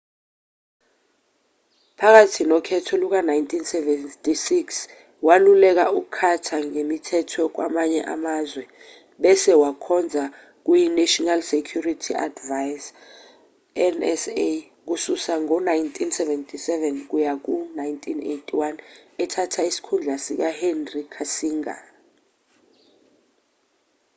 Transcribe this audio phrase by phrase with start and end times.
[1.99, 4.49] phakathi nokhetho luka-1976
[5.27, 8.63] waluleka ucarter ngemithetho yakwamanye amazwe
[9.21, 10.23] bese wakhonza
[10.65, 12.95] kuyinational security advisor
[13.99, 14.33] nsa
[14.87, 16.69] kusuka ngo-1977
[17.09, 18.75] kuya ku-1981
[19.23, 21.81] ethatha isikhundla sikahenry kissinger